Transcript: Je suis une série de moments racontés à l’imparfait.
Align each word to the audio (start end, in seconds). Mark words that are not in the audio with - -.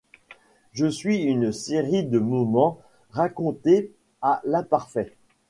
Je 0.73 0.87
suis 0.87 1.21
une 1.21 1.51
série 1.51 2.03
de 2.03 2.17
moments 2.17 2.79
racontés 3.11 3.91
à 4.23 4.41
l’imparfait. 4.45 5.15